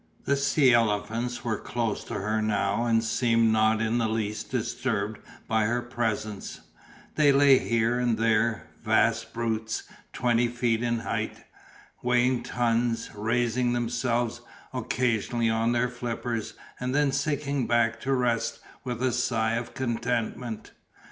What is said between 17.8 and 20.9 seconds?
to rest with a sigh of contentment.